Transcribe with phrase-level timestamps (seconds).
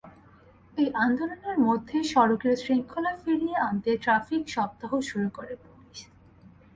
[0.77, 5.97] এই আন্দোলনের মধ্যেই সড়কের শৃঙ্খলা ফিরিয়ে আনতে ট্রাফিক সপ্তাহ শুরু করে পুলিশ।